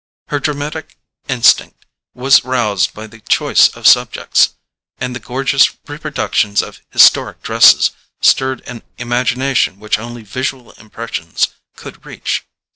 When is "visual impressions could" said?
10.23-12.03